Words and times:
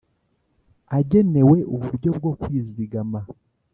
Agenewe 0.97 1.57
uburyo 1.75 2.09
bwokwizigama. 2.17 3.19